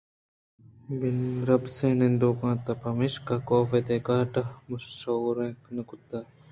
بناربس 0.99 1.77
نندوک 1.99 2.39
ات 2.51 2.65
پمشکا 2.83 3.35
کاف 3.47 3.69
ءَدگہ 3.77 4.17
ڈاہ 4.31 4.49
ءُشور 4.73 5.35
نہ 5.75 5.81
کُت 5.87 6.09